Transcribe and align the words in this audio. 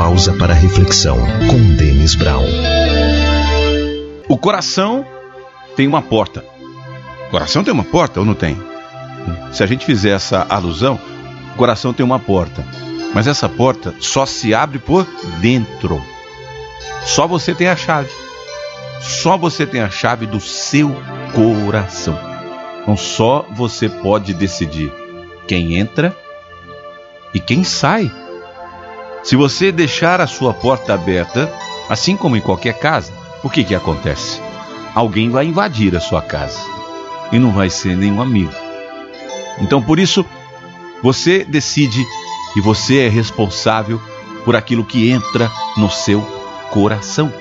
pausa 0.00 0.32
para 0.32 0.54
reflexão 0.54 1.18
com 1.46 1.76
Denis 1.76 2.14
Brown. 2.14 2.46
O 4.26 4.38
coração 4.38 5.04
tem 5.76 5.86
uma 5.86 6.00
porta. 6.00 6.42
O 7.28 7.30
coração 7.30 7.62
tem 7.62 7.70
uma 7.70 7.84
porta 7.84 8.18
ou 8.18 8.24
não 8.24 8.32
tem? 8.32 8.56
Se 9.52 9.62
a 9.62 9.66
gente 9.66 9.84
fizer 9.84 10.12
essa 10.12 10.46
alusão, 10.48 10.98
o 11.52 11.58
coração 11.58 11.92
tem 11.92 12.02
uma 12.02 12.18
porta. 12.18 12.64
Mas 13.12 13.26
essa 13.26 13.46
porta 13.46 13.94
só 14.00 14.24
se 14.24 14.54
abre 14.54 14.78
por 14.78 15.06
dentro. 15.38 16.02
Só 17.04 17.26
você 17.26 17.54
tem 17.54 17.68
a 17.68 17.76
chave. 17.76 18.08
Só 19.02 19.36
você 19.36 19.66
tem 19.66 19.82
a 19.82 19.90
chave 19.90 20.24
do 20.24 20.40
seu 20.40 20.96
coração. 21.34 22.18
Então 22.80 22.96
só 22.96 23.46
você 23.52 23.86
pode 23.86 24.32
decidir 24.32 24.90
quem 25.46 25.76
entra 25.76 26.16
e 27.34 27.38
quem 27.38 27.62
sai. 27.62 28.10
Se 29.22 29.36
você 29.36 29.70
deixar 29.70 30.20
a 30.20 30.26
sua 30.26 30.54
porta 30.54 30.94
aberta, 30.94 31.52
assim 31.88 32.16
como 32.16 32.36
em 32.36 32.40
qualquer 32.40 32.78
casa, 32.78 33.12
o 33.44 33.50
que 33.50 33.62
que 33.62 33.74
acontece? 33.74 34.40
Alguém 34.94 35.30
vai 35.30 35.46
invadir 35.46 35.94
a 35.94 36.00
sua 36.00 36.22
casa 36.22 36.58
e 37.30 37.38
não 37.38 37.52
vai 37.52 37.68
ser 37.68 37.96
nenhum 37.96 38.20
amigo. 38.20 38.52
Então 39.60 39.82
por 39.82 39.98
isso 39.98 40.24
você 41.02 41.44
decide 41.44 42.04
e 42.56 42.60
você 42.60 43.00
é 43.00 43.08
responsável 43.08 44.00
por 44.44 44.56
aquilo 44.56 44.84
que 44.84 45.10
entra 45.10 45.50
no 45.76 45.90
seu 45.90 46.22
coração. 46.70 47.32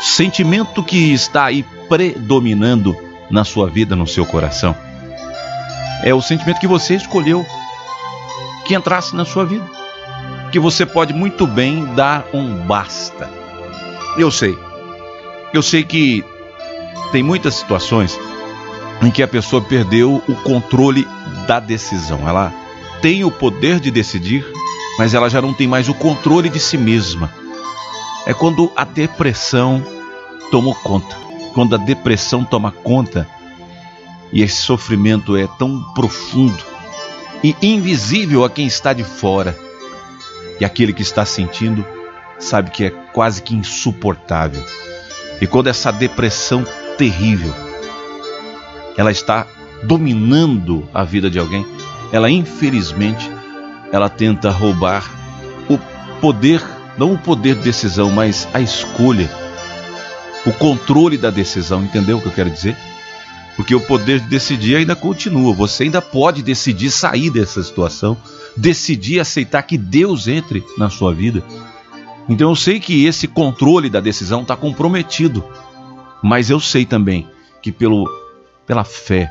Sentimento 0.00 0.82
que 0.82 1.12
está 1.12 1.46
aí 1.46 1.64
predominando 1.88 2.96
na 3.30 3.44
sua 3.44 3.68
vida, 3.68 3.96
no 3.96 4.06
seu 4.06 4.26
coração, 4.26 4.76
é 6.02 6.12
o 6.12 6.20
sentimento 6.20 6.60
que 6.60 6.66
você 6.66 6.94
escolheu 6.94 7.44
que 8.66 8.74
entrasse 8.74 9.16
na 9.16 9.24
sua 9.24 9.46
vida. 9.46 9.83
Que 10.54 10.60
você 10.60 10.86
pode 10.86 11.12
muito 11.12 11.48
bem 11.48 11.84
dar 11.96 12.26
um 12.32 12.54
basta. 12.58 13.28
Eu 14.16 14.30
sei. 14.30 14.56
Eu 15.52 15.60
sei 15.64 15.82
que 15.82 16.24
tem 17.10 17.24
muitas 17.24 17.56
situações 17.56 18.16
em 19.02 19.10
que 19.10 19.20
a 19.20 19.26
pessoa 19.26 19.60
perdeu 19.60 20.22
o 20.28 20.34
controle 20.44 21.04
da 21.48 21.58
decisão. 21.58 22.28
Ela 22.28 22.54
tem 23.02 23.24
o 23.24 23.32
poder 23.32 23.80
de 23.80 23.90
decidir, 23.90 24.46
mas 24.96 25.12
ela 25.12 25.28
já 25.28 25.42
não 25.42 25.52
tem 25.52 25.66
mais 25.66 25.88
o 25.88 25.94
controle 25.94 26.48
de 26.48 26.60
si 26.60 26.78
mesma. 26.78 27.34
É 28.24 28.32
quando 28.32 28.70
a 28.76 28.84
depressão 28.84 29.84
tomou 30.52 30.76
conta. 30.76 31.16
Quando 31.52 31.74
a 31.74 31.78
depressão 31.78 32.44
toma 32.44 32.70
conta 32.70 33.28
e 34.32 34.40
esse 34.40 34.58
sofrimento 34.58 35.36
é 35.36 35.48
tão 35.58 35.82
profundo 35.94 36.62
e 37.42 37.56
invisível 37.60 38.44
a 38.44 38.50
quem 38.50 38.68
está 38.68 38.92
de 38.92 39.02
fora. 39.02 39.63
E 40.60 40.64
aquele 40.64 40.92
que 40.92 41.02
está 41.02 41.24
sentindo 41.24 41.84
sabe 42.38 42.70
que 42.70 42.84
é 42.84 42.90
quase 43.12 43.42
que 43.42 43.54
insuportável. 43.54 44.62
E 45.40 45.46
quando 45.46 45.68
essa 45.68 45.92
depressão 45.92 46.64
terrível 46.96 47.52
ela 48.96 49.10
está 49.10 49.46
dominando 49.82 50.88
a 50.94 51.04
vida 51.04 51.28
de 51.28 51.38
alguém, 51.38 51.66
ela 52.12 52.30
infelizmente 52.30 53.30
ela 53.92 54.08
tenta 54.08 54.50
roubar 54.50 55.10
o 55.68 55.78
poder, 56.20 56.62
não 56.96 57.14
o 57.14 57.18
poder 57.18 57.56
de 57.56 57.62
decisão, 57.62 58.10
mas 58.10 58.48
a 58.52 58.60
escolha, 58.60 59.28
o 60.46 60.52
controle 60.52 61.18
da 61.18 61.30
decisão, 61.30 61.82
entendeu 61.82 62.18
o 62.18 62.20
que 62.20 62.26
eu 62.26 62.32
quero 62.32 62.50
dizer? 62.50 62.76
Porque 63.56 63.74
o 63.74 63.80
poder 63.80 64.20
de 64.20 64.28
decidir 64.28 64.76
ainda 64.76 64.96
continua, 64.96 65.54
você 65.54 65.84
ainda 65.84 66.02
pode 66.02 66.42
decidir 66.42 66.90
sair 66.90 67.30
dessa 67.30 67.62
situação, 67.62 68.16
decidir 68.56 69.20
aceitar 69.20 69.62
que 69.62 69.78
Deus 69.78 70.26
entre 70.26 70.64
na 70.76 70.90
sua 70.90 71.14
vida. 71.14 71.42
Então 72.28 72.50
eu 72.50 72.56
sei 72.56 72.80
que 72.80 73.04
esse 73.04 73.28
controle 73.28 73.88
da 73.88 74.00
decisão 74.00 74.42
está 74.42 74.56
comprometido, 74.56 75.44
mas 76.22 76.50
eu 76.50 76.58
sei 76.58 76.84
também 76.84 77.28
que 77.62 77.70
pelo, 77.70 78.10
pela 78.66 78.82
fé, 78.82 79.30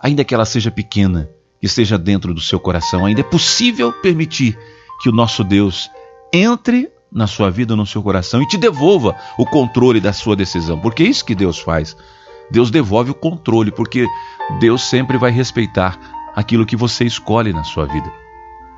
ainda 0.00 0.24
que 0.24 0.34
ela 0.34 0.44
seja 0.46 0.70
pequena, 0.70 1.28
que 1.60 1.66
esteja 1.66 1.98
dentro 1.98 2.32
do 2.32 2.40
seu 2.40 2.58
coração. 2.58 3.04
Ainda 3.04 3.20
é 3.20 3.24
possível 3.24 3.92
permitir 3.92 4.58
que 5.02 5.08
o 5.08 5.12
nosso 5.12 5.44
Deus 5.44 5.90
entre 6.32 6.90
na 7.12 7.26
sua 7.26 7.50
vida, 7.50 7.74
no 7.74 7.84
seu 7.84 8.02
coração 8.02 8.40
e 8.40 8.46
te 8.46 8.56
devolva 8.56 9.16
o 9.36 9.44
controle 9.44 10.00
da 10.00 10.12
sua 10.12 10.36
decisão, 10.36 10.78
porque 10.78 11.02
é 11.02 11.06
isso 11.06 11.24
que 11.24 11.34
Deus 11.34 11.58
faz. 11.58 11.96
Deus 12.50 12.70
devolve 12.70 13.10
o 13.10 13.14
controle, 13.14 13.70
porque 13.70 14.06
Deus 14.58 14.82
sempre 14.82 15.16
vai 15.16 15.30
respeitar 15.30 15.98
aquilo 16.34 16.66
que 16.66 16.76
você 16.76 17.04
escolhe 17.04 17.52
na 17.52 17.64
sua 17.64 17.86
vida. 17.86 18.12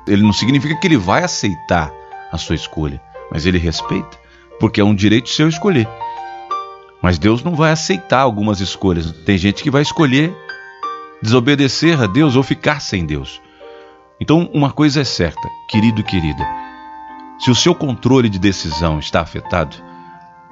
Ele 0.07 0.21
não 0.21 0.33
significa 0.33 0.75
que 0.75 0.87
ele 0.87 0.97
vai 0.97 1.23
aceitar 1.23 1.91
a 2.31 2.37
sua 2.37 2.55
escolha, 2.55 3.01
mas 3.31 3.45
ele 3.45 3.57
respeita, 3.57 4.19
porque 4.59 4.81
é 4.81 4.83
um 4.83 4.95
direito 4.95 5.29
seu 5.29 5.47
escolher. 5.47 5.87
Mas 7.01 7.17
Deus 7.17 7.43
não 7.43 7.55
vai 7.55 7.71
aceitar 7.71 8.19
algumas 8.19 8.59
escolhas. 8.59 9.11
Tem 9.25 9.37
gente 9.37 9.63
que 9.63 9.71
vai 9.71 9.81
escolher 9.81 10.33
desobedecer 11.21 12.01
a 12.01 12.05
Deus 12.05 12.35
ou 12.35 12.43
ficar 12.43 12.81
sem 12.81 13.05
Deus. 13.05 13.41
Então, 14.19 14.49
uma 14.53 14.71
coisa 14.71 15.01
é 15.01 15.03
certa, 15.03 15.49
querido 15.69 16.01
e 16.01 16.03
querida: 16.03 16.45
se 17.39 17.49
o 17.49 17.55
seu 17.55 17.73
controle 17.73 18.29
de 18.29 18.39
decisão 18.39 18.99
está 18.99 19.21
afetado, 19.21 19.75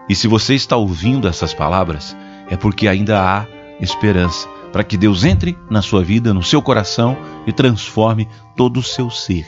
e 0.09 0.15
se 0.15 0.27
você 0.27 0.55
está 0.55 0.75
ouvindo 0.75 1.27
essas 1.27 1.53
palavras, 1.53 2.15
é 2.51 2.57
porque 2.57 2.87
ainda 2.87 3.19
há 3.19 3.47
esperança 3.79 4.47
para 4.71 4.83
que 4.83 4.97
Deus 4.97 5.23
entre 5.23 5.57
na 5.69 5.81
sua 5.81 6.03
vida, 6.03 6.33
no 6.33 6.43
seu 6.43 6.61
coração 6.61 7.17
e 7.47 7.51
transforme 7.51 8.27
todo 8.55 8.79
o 8.79 8.83
seu 8.83 9.09
ser. 9.09 9.47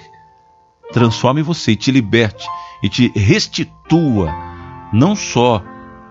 Transforme 0.91 1.41
você 1.41 1.75
te 1.75 1.91
liberte 1.91 2.47
e 2.81 2.89
te 2.89 3.11
restitua 3.15 4.33
não 4.91 5.15
só 5.15 5.63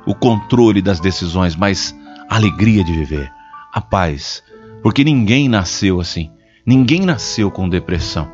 o 0.06 0.14
controle 0.14 0.82
das 0.82 1.00
decisões, 1.00 1.56
mas 1.56 1.96
a 2.28 2.36
alegria 2.36 2.84
de 2.84 2.92
viver, 2.92 3.30
a 3.72 3.80
paz, 3.80 4.42
porque 4.82 5.04
ninguém 5.04 5.48
nasceu 5.48 6.00
assim. 6.00 6.30
Ninguém 6.66 7.02
nasceu 7.02 7.50
com 7.50 7.68
depressão. 7.68 8.30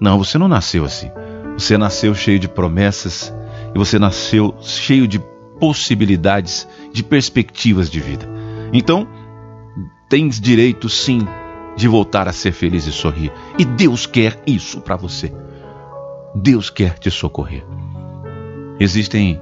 Não, 0.00 0.18
você 0.18 0.38
não 0.38 0.48
nasceu 0.48 0.84
assim. 0.84 1.10
Você 1.54 1.76
nasceu 1.76 2.14
cheio 2.14 2.38
de 2.38 2.48
promessas 2.48 3.32
e 3.74 3.78
você 3.78 3.98
nasceu 3.98 4.54
cheio 4.60 5.06
de 5.08 5.20
possibilidades, 5.58 6.66
de 6.92 7.02
perspectivas 7.02 7.90
de 7.90 8.00
vida. 8.00 8.28
Então, 8.72 9.06
tens 10.08 10.40
direito 10.40 10.88
sim 10.88 11.26
de 11.76 11.86
voltar 11.86 12.26
a 12.26 12.32
ser 12.32 12.52
feliz 12.52 12.86
e 12.86 12.92
sorrir. 12.92 13.32
E 13.58 13.64
Deus 13.64 14.06
quer 14.06 14.42
isso 14.46 14.80
para 14.80 14.96
você. 14.96 15.32
Deus 16.34 16.70
quer 16.70 16.98
te 16.98 17.10
socorrer. 17.10 17.64
Existem 18.80 19.40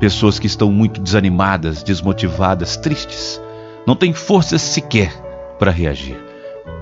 pessoas 0.00 0.38
que 0.38 0.46
estão 0.46 0.70
muito 0.70 1.00
desanimadas, 1.00 1.82
desmotivadas, 1.82 2.76
tristes, 2.76 3.40
não 3.86 3.94
têm 3.94 4.12
forças 4.12 4.62
sequer 4.62 5.12
para 5.58 5.70
reagir. 5.70 6.16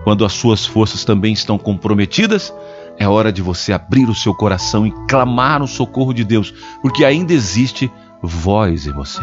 Quando 0.05 0.25
as 0.25 0.33
suas 0.33 0.65
forças 0.65 1.05
também 1.05 1.33
estão 1.33 1.59
comprometidas, 1.59 2.53
é 2.99 3.07
hora 3.07 3.33
de 3.33 3.43
você 3.43 3.73
abrir 3.73 4.09
o 4.09 4.15
seu 4.15 4.35
coração 4.35 4.87
e 4.87 4.91
clamar 5.07 5.63
o 5.63 5.69
socorro 5.69 6.13
de 6.13 6.25
Deus, 6.25 6.53
porque 6.81 7.05
ainda 7.05 7.33
existe 7.33 7.91
voz 8.23 8.87
em 8.87 8.93
você. 8.93 9.23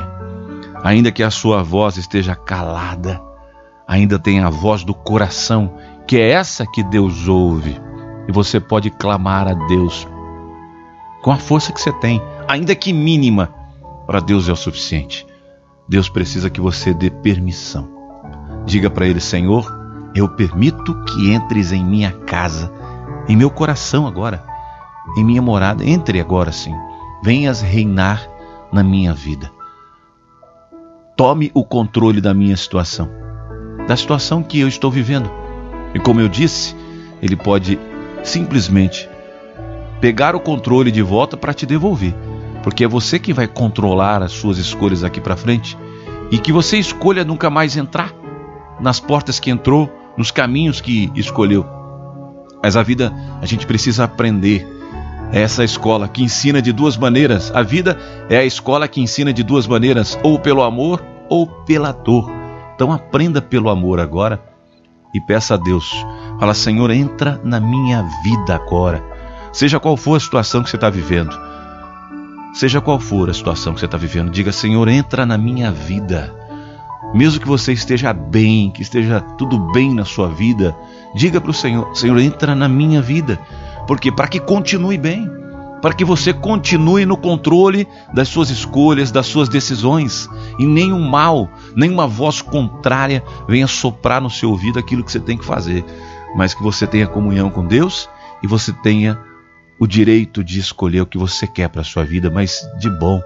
Ainda 0.84 1.12
que 1.12 1.24
a 1.24 1.32
sua 1.32 1.64
voz 1.64 1.98
esteja 1.98 2.36
calada, 2.36 3.22
ainda 3.88 4.20
tem 4.20 4.40
a 4.40 4.50
voz 4.50 4.84
do 4.84 4.94
coração, 4.94 5.74
que 6.08 6.18
é 6.18 6.30
essa 6.30 6.66
que 6.66 6.84
Deus 6.84 7.28
ouve. 7.28 7.80
E 8.28 8.32
você 8.32 8.60
pode 8.60 8.90
clamar 8.90 9.48
a 9.48 9.54
Deus 9.54 10.08
com 11.22 11.32
a 11.32 11.38
força 11.38 11.72
que 11.72 11.82
você 11.82 11.92
tem, 11.94 12.22
ainda 12.48 12.76
que 12.76 12.94
mínima, 12.94 13.54
para 14.06 14.20
Deus 14.20 14.48
é 14.48 14.52
o 14.52 14.56
suficiente. 14.56 15.26
Deus 15.88 16.10
precisa 16.10 16.50
que 16.50 16.62
você 16.62 16.94
dê 16.94 17.10
permissão. 17.10 17.90
Diga 18.66 18.90
para 18.90 19.08
ele: 19.08 19.20
Senhor, 19.20 19.74
eu 20.14 20.30
permito 20.30 20.94
que 21.06 21.34
entres 21.34 21.72
em 21.72 21.84
minha 21.84 22.12
casa, 22.12 22.72
em 23.28 23.36
meu 23.36 23.50
coração 23.50 24.06
agora, 24.06 24.44
em 25.18 25.24
minha 25.24 25.42
morada. 25.42 25.86
Entre 25.86 26.20
agora 26.20 26.52
sim. 26.52 26.74
Venhas 27.24 27.62
reinar 27.62 28.28
na 28.72 28.84
minha 28.84 29.14
vida. 29.14 29.52
Tome 31.16 31.52
o 31.54 31.64
controle 31.64 32.22
da 32.22 32.34
minha 32.34 32.56
situação, 32.56 33.10
da 33.88 33.96
situação 33.96 34.44
que 34.44 34.60
eu 34.60 34.68
estou 34.68 34.92
vivendo. 34.92 35.32
E 35.94 36.00
como 36.00 36.22
eu 36.22 36.28
disse, 36.28 36.76
ele 37.22 37.36
pode 37.36 37.80
simplesmente 38.24 39.10
pegar 40.00 40.36
o 40.36 40.40
controle 40.40 40.92
de 40.92 41.02
volta 41.02 41.36
para 41.36 41.54
te 41.54 41.66
devolver, 41.66 42.14
porque 42.62 42.84
é 42.84 42.88
você 42.88 43.18
que 43.18 43.34
vai 43.34 43.48
controlar 43.48 44.22
as 44.22 44.32
suas 44.32 44.58
escolhas 44.58 45.04
aqui 45.04 45.20
para 45.20 45.36
frente 45.36 45.78
e 46.30 46.38
que 46.38 46.52
você 46.52 46.78
escolha 46.78 47.24
nunca 47.24 47.50
mais 47.50 47.76
entrar 47.76 48.14
nas 48.80 49.00
portas 49.00 49.40
que 49.40 49.50
entrou, 49.50 49.90
nos 50.18 50.30
caminhos 50.30 50.82
que 50.82 51.12
escolheu. 51.16 51.66
Mas 52.62 52.76
a 52.76 52.84
vida, 52.84 53.14
a 53.42 53.46
gente 53.46 53.66
precisa 53.66 54.04
aprender. 54.04 54.77
É 55.32 55.42
essa 55.42 55.64
escola 55.64 56.08
que 56.08 56.24
ensina 56.24 56.62
de 56.62 56.72
duas 56.72 56.98
maneiras. 56.98 57.52
A 57.54 57.62
vida 57.62 57.98
é 58.30 58.38
a 58.38 58.46
escola 58.46 58.88
que 58.88 59.02
ensina 59.02 59.34
de 59.34 59.44
duas 59.44 59.68
maneiras, 59.68 60.18
ou 60.24 60.40
pelo 60.40 60.64
amor 60.64 61.04
ou 61.30 61.46
pela 61.46 61.92
dor. 61.92 62.32
Então 62.76 62.92
aprenda 62.92 63.42
pelo 63.42 63.70
amor 63.70 64.00
agora 64.00 64.42
e 65.14 65.20
peça 65.20 65.56
a 65.56 65.58
Deus. 65.58 65.92
Fala, 66.40 66.54
Senhor, 66.54 66.92
entra 66.92 67.42
na 67.44 67.60
minha 67.60 68.04
vida 68.24 68.56
agora. 68.56 69.04
Seja 69.52 69.80
qual 69.80 69.98
for 69.98 70.16
a 70.16 70.20
situação 70.20 70.62
que 70.62 70.70
você 70.70 70.76
está 70.78 70.90
vivendo, 70.90 71.36
seja 72.54 72.80
qual 72.80 73.00
for 73.00 73.30
a 73.30 73.34
situação 73.34 73.74
que 73.74 73.80
você 73.80 73.86
está 73.86 73.98
vivendo, 73.98 74.30
diga: 74.30 74.52
Senhor, 74.52 74.88
entra 74.88 75.26
na 75.26 75.38
minha 75.38 75.72
vida. 75.72 76.34
Mesmo 77.14 77.40
que 77.40 77.48
você 77.48 77.72
esteja 77.72 78.14
bem, 78.14 78.70
que 78.70 78.82
esteja 78.82 79.22
tudo 79.22 79.58
bem 79.72 79.94
na 79.94 80.04
sua 80.04 80.28
vida, 80.28 80.76
diga 81.16 81.42
para 81.42 81.52
o 81.52 81.54
Senhor: 81.54 81.96
Senhor, 81.96 82.20
entra 82.20 82.54
na 82.54 82.68
minha 82.68 83.02
vida. 83.02 83.40
Porque 83.88 84.12
para 84.12 84.28
que 84.28 84.40
continue 84.40 84.98
bem, 84.98 85.32
para 85.82 85.94
que 85.94 86.04
você 86.04 86.34
continue 86.34 87.06
no 87.06 87.16
controle 87.16 87.88
das 88.14 88.28
suas 88.28 88.50
escolhas, 88.50 89.12
das 89.12 89.28
suas 89.28 89.48
decisões, 89.48 90.28
e 90.60 90.66
nenhum 90.66 91.08
mal, 91.08 91.50
nenhuma 91.76 92.08
voz 92.08 92.42
contrária 92.42 93.24
venha 93.48 93.68
soprar 93.68 94.22
no 94.22 94.30
seu 94.30 94.52
ouvido 94.52 94.80
aquilo 94.80 95.04
que 95.04 95.12
você 95.12 95.20
tem 95.20 95.38
que 95.38 95.46
fazer, 95.46 95.86
mas 96.36 96.54
que 96.54 96.62
você 96.62 96.86
tenha 96.86 97.08
comunhão 97.08 97.50
com 97.50 97.66
Deus 97.66 98.10
e 98.44 98.48
você 98.48 98.74
tenha 98.74 99.20
o 99.80 99.88
direito 99.88 100.44
de 100.44 100.60
escolher 100.60 101.02
o 101.02 101.06
que 101.06 101.18
você 101.18 101.48
quer 101.48 101.70
para 101.70 101.82
a 101.82 101.86
sua 101.86 102.04
vida, 102.04 102.30
mas 102.30 102.68
de 102.80 102.90
bom. 102.90 103.22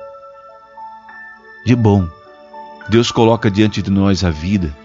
De 1.65 1.75
bom. 1.75 2.07
Deus 2.89 3.11
coloca 3.11 3.49
diante 3.49 3.81
de 3.81 3.89
nós 3.89 4.23
a 4.23 4.29
vida 4.29 4.75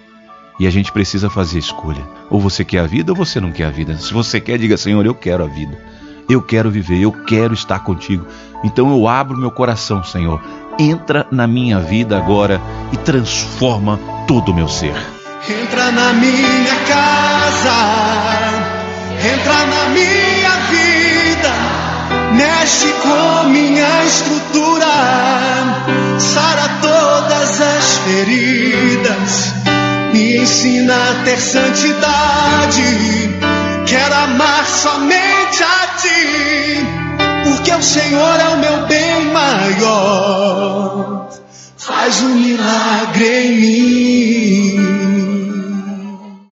e 0.58 0.66
a 0.66 0.70
gente 0.70 0.92
precisa 0.92 1.28
fazer 1.28 1.58
escolha. 1.58 2.02
Ou 2.30 2.40
você 2.40 2.64
quer 2.64 2.80
a 2.80 2.86
vida 2.86 3.12
ou 3.12 3.16
você 3.16 3.40
não 3.40 3.52
quer 3.52 3.64
a 3.64 3.70
vida. 3.70 3.96
Se 3.98 4.12
você 4.12 4.40
quer, 4.40 4.58
diga: 4.58 4.76
Senhor, 4.76 5.04
eu 5.04 5.14
quero 5.14 5.44
a 5.44 5.46
vida. 5.46 5.78
Eu 6.28 6.42
quero 6.42 6.70
viver, 6.70 7.00
eu 7.00 7.12
quero 7.12 7.54
estar 7.54 7.78
contigo. 7.80 8.26
Então 8.64 8.90
eu 8.90 9.06
abro 9.06 9.38
meu 9.38 9.50
coração, 9.50 10.02
Senhor. 10.02 10.42
Entra 10.78 11.26
na 11.30 11.46
minha 11.46 11.78
vida 11.80 12.16
agora 12.16 12.60
e 12.92 12.96
transforma 12.96 13.98
todo 14.26 14.50
o 14.50 14.54
meu 14.54 14.68
ser. 14.68 14.94
Entra 15.48 15.92
na 15.92 16.12
minha 16.12 16.74
casa, 16.88 17.72
entra 19.32 19.66
na 19.66 19.88
minha 19.90 20.50
vida, 20.68 21.52
mexe 22.32 22.92
com 22.94 23.48
minha 23.48 24.04
estrutura, 24.04 24.86
sara 26.18 26.68
todas 26.82 27.60
as 27.60 27.98
feridas, 27.98 29.54
me 30.16 30.38
ensina 30.38 30.94
a 30.94 31.24
ter 31.24 31.38
santidade. 31.38 32.82
Quero 33.86 34.14
amar 34.14 34.66
somente 34.66 35.62
a 35.62 35.86
ti, 36.00 36.80
porque 37.44 37.70
o 37.72 37.82
Senhor 37.82 38.40
é 38.40 38.48
o 38.48 38.56
meu 38.58 38.86
bem 38.86 39.26
maior. 39.26 41.28
Faz 41.76 42.22
um 42.22 42.34
milagre 42.34 43.26
em 43.26 43.52
mim 43.60 45.05